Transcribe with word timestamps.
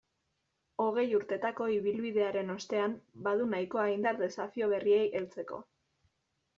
Hogei 0.85 1.03
urtetako 1.17 1.67
ibilbidearen 1.75 2.51
ostean, 2.55 2.97
badu 3.31 3.49
nahikoa 3.55 3.87
indar 3.95 4.21
desafio 4.27 4.75
berriei 4.77 5.07
heltzeko. 5.17 5.65